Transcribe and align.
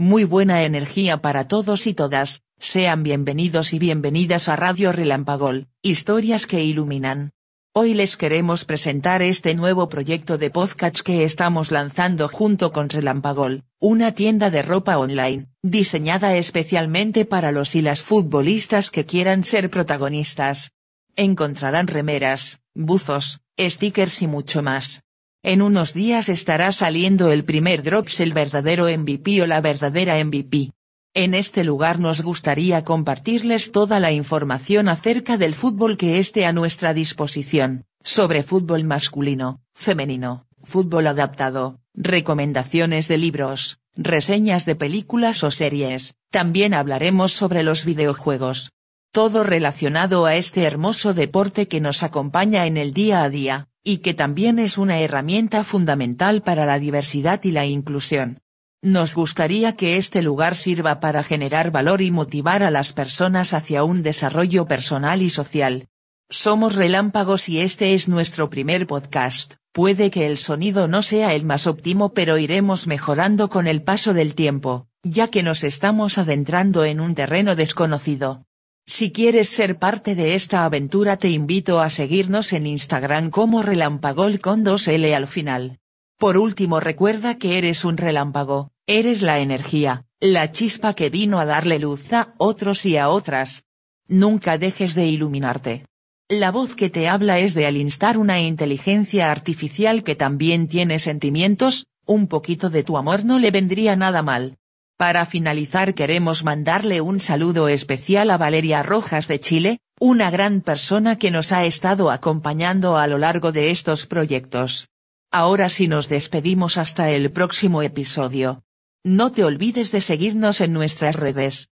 Muy 0.00 0.24
buena 0.24 0.62
energía 0.62 1.18
para 1.18 1.46
todos 1.46 1.86
y 1.86 1.92
todas, 1.92 2.40
sean 2.58 3.02
bienvenidos 3.02 3.74
y 3.74 3.78
bienvenidas 3.78 4.48
a 4.48 4.56
Radio 4.56 4.92
Relampagol, 4.92 5.68
historias 5.82 6.46
que 6.46 6.64
iluminan. 6.64 7.32
Hoy 7.74 7.92
les 7.92 8.16
queremos 8.16 8.64
presentar 8.64 9.20
este 9.20 9.54
nuevo 9.54 9.90
proyecto 9.90 10.38
de 10.38 10.48
podcast 10.48 11.00
que 11.00 11.24
estamos 11.24 11.70
lanzando 11.70 12.30
junto 12.30 12.72
con 12.72 12.88
Relampagol, 12.88 13.64
una 13.78 14.12
tienda 14.12 14.48
de 14.48 14.62
ropa 14.62 14.96
online, 14.96 15.48
diseñada 15.62 16.34
especialmente 16.34 17.26
para 17.26 17.52
los 17.52 17.74
y 17.74 17.82
las 17.82 18.02
futbolistas 18.02 18.90
que 18.90 19.04
quieran 19.04 19.44
ser 19.44 19.68
protagonistas. 19.68 20.72
Encontrarán 21.14 21.88
remeras, 21.88 22.62
buzos, 22.72 23.42
stickers 23.58 24.22
y 24.22 24.28
mucho 24.28 24.62
más. 24.62 25.02
En 25.42 25.62
unos 25.62 25.94
días 25.94 26.28
estará 26.28 26.70
saliendo 26.70 27.32
el 27.32 27.44
primer 27.44 27.82
Drops 27.82 28.20
el 28.20 28.34
verdadero 28.34 28.84
MVP 28.84 29.40
o 29.40 29.46
la 29.46 29.62
verdadera 29.62 30.22
MVP. 30.22 30.72
En 31.14 31.34
este 31.34 31.64
lugar 31.64 31.98
nos 31.98 32.20
gustaría 32.20 32.84
compartirles 32.84 33.72
toda 33.72 34.00
la 34.00 34.12
información 34.12 34.88
acerca 34.88 35.38
del 35.38 35.54
fútbol 35.54 35.96
que 35.96 36.18
esté 36.18 36.44
a 36.44 36.52
nuestra 36.52 36.92
disposición, 36.92 37.86
sobre 38.02 38.42
fútbol 38.42 38.84
masculino, 38.84 39.62
femenino, 39.74 40.46
fútbol 40.62 41.06
adaptado, 41.06 41.80
recomendaciones 41.94 43.08
de 43.08 43.16
libros, 43.16 43.78
reseñas 43.96 44.66
de 44.66 44.76
películas 44.76 45.42
o 45.42 45.50
series, 45.50 46.16
también 46.30 46.74
hablaremos 46.74 47.32
sobre 47.32 47.62
los 47.62 47.86
videojuegos. 47.86 48.72
Todo 49.10 49.42
relacionado 49.42 50.26
a 50.26 50.36
este 50.36 50.64
hermoso 50.64 51.14
deporte 51.14 51.66
que 51.66 51.80
nos 51.80 52.02
acompaña 52.02 52.66
en 52.66 52.76
el 52.76 52.92
día 52.92 53.24
a 53.24 53.30
día, 53.30 53.69
y 53.82 53.98
que 53.98 54.14
también 54.14 54.58
es 54.58 54.78
una 54.78 55.00
herramienta 55.00 55.64
fundamental 55.64 56.42
para 56.42 56.66
la 56.66 56.78
diversidad 56.78 57.42
y 57.44 57.50
la 57.50 57.66
inclusión. 57.66 58.40
Nos 58.82 59.14
gustaría 59.14 59.76
que 59.76 59.96
este 59.96 60.22
lugar 60.22 60.54
sirva 60.54 61.00
para 61.00 61.22
generar 61.22 61.70
valor 61.70 62.00
y 62.00 62.10
motivar 62.10 62.62
a 62.62 62.70
las 62.70 62.92
personas 62.92 63.52
hacia 63.52 63.84
un 63.84 64.02
desarrollo 64.02 64.66
personal 64.66 65.20
y 65.20 65.28
social. 65.28 65.88
Somos 66.30 66.76
relámpagos 66.76 67.48
y 67.48 67.60
este 67.60 67.92
es 67.92 68.08
nuestro 68.08 68.48
primer 68.48 68.86
podcast, 68.86 69.56
puede 69.72 70.10
que 70.10 70.26
el 70.26 70.38
sonido 70.38 70.88
no 70.88 71.02
sea 71.02 71.34
el 71.34 71.44
más 71.44 71.66
óptimo 71.66 72.14
pero 72.14 72.38
iremos 72.38 72.86
mejorando 72.86 73.50
con 73.50 73.66
el 73.66 73.82
paso 73.82 74.14
del 74.14 74.34
tiempo, 74.34 74.86
ya 75.02 75.28
que 75.28 75.42
nos 75.42 75.64
estamos 75.64 76.18
adentrando 76.18 76.84
en 76.84 77.00
un 77.00 77.14
terreno 77.14 77.56
desconocido. 77.56 78.46
Si 78.86 79.12
quieres 79.12 79.48
ser 79.48 79.78
parte 79.78 80.14
de 80.14 80.34
esta 80.34 80.64
aventura 80.64 81.16
te 81.16 81.30
invito 81.30 81.80
a 81.80 81.90
seguirnos 81.90 82.52
en 82.52 82.66
Instagram 82.66 83.30
como 83.30 83.62
relampagol 83.62 84.40
con 84.40 84.64
2L 84.64 85.14
al 85.14 85.26
final. 85.26 85.78
Por 86.18 86.36
último 86.36 86.80
recuerda 86.80 87.38
que 87.38 87.56
eres 87.56 87.84
un 87.84 87.96
relámpago, 87.96 88.72
eres 88.86 89.22
la 89.22 89.38
energía, 89.38 90.04
la 90.20 90.52
chispa 90.52 90.94
que 90.94 91.08
vino 91.08 91.40
a 91.40 91.46
darle 91.46 91.78
luz 91.78 92.12
a 92.12 92.34
otros 92.36 92.84
y 92.84 92.96
a 92.96 93.08
otras. 93.08 93.64
Nunca 94.06 94.58
dejes 94.58 94.94
de 94.94 95.06
iluminarte. 95.06 95.86
La 96.28 96.50
voz 96.52 96.76
que 96.76 96.90
te 96.90 97.08
habla 97.08 97.38
es 97.38 97.54
de 97.54 97.66
Alinstar 97.66 98.18
una 98.18 98.40
inteligencia 98.40 99.30
artificial 99.30 100.04
que 100.04 100.14
también 100.14 100.68
tiene 100.68 100.98
sentimientos, 100.98 101.86
un 102.06 102.28
poquito 102.28 102.70
de 102.70 102.84
tu 102.84 102.96
amor 102.96 103.24
no 103.24 103.38
le 103.38 103.50
vendría 103.50 103.96
nada 103.96 104.22
mal. 104.22 104.58
Para 105.00 105.24
finalizar 105.24 105.94
queremos 105.94 106.44
mandarle 106.44 107.00
un 107.00 107.20
saludo 107.20 107.68
especial 107.68 108.30
a 108.30 108.36
Valeria 108.36 108.82
Rojas 108.82 109.28
de 109.28 109.40
Chile, 109.40 109.78
una 109.98 110.30
gran 110.30 110.60
persona 110.60 111.16
que 111.16 111.30
nos 111.30 111.52
ha 111.52 111.64
estado 111.64 112.10
acompañando 112.10 112.98
a 112.98 113.06
lo 113.06 113.16
largo 113.16 113.50
de 113.50 113.70
estos 113.70 114.04
proyectos. 114.04 114.90
Ahora 115.32 115.70
sí 115.70 115.88
nos 115.88 116.10
despedimos 116.10 116.76
hasta 116.76 117.08
el 117.08 117.32
próximo 117.32 117.80
episodio. 117.80 118.62
No 119.02 119.32
te 119.32 119.42
olvides 119.42 119.90
de 119.90 120.02
seguirnos 120.02 120.60
en 120.60 120.74
nuestras 120.74 121.16
redes. 121.16 121.68